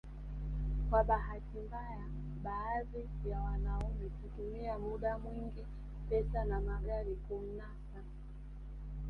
Kwa 0.89 1.03
bahati 1.03 1.57
mbaya 1.67 2.05
baadhi 2.43 3.09
ya 3.29 3.39
wanaume 3.39 4.07
hutumia 4.21 4.77
muda 4.79 5.17
mwingi 5.17 5.65
pesa 6.09 6.45
na 6.45 6.61
magari 6.61 7.15
kumnasa 7.15 8.03